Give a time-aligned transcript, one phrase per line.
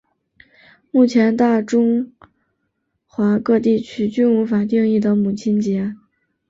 [0.89, 2.11] 目前大中
[3.05, 5.95] 华各地区均无法定的母亲节。